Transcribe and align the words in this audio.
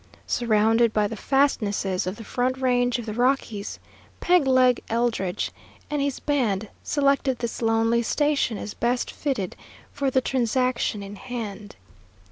Surrounded 0.25 0.91
by 0.93 1.05
the 1.07 1.15
fastnesses 1.15 2.07
of 2.07 2.15
the 2.15 2.23
front 2.23 2.57
range 2.57 2.97
of 2.97 3.05
the 3.05 3.13
Rockies, 3.13 3.77
Peg 4.19 4.47
Leg 4.47 4.81
Eldridge 4.89 5.51
and 5.91 6.01
his 6.01 6.19
band 6.19 6.69
selected 6.81 7.37
this 7.37 7.61
lonely 7.61 8.01
station 8.01 8.57
as 8.57 8.73
best 8.73 9.11
fitted 9.11 9.55
for 9.91 10.09
the 10.09 10.19
transaction 10.19 11.03
in 11.03 11.17
hand. 11.17 11.75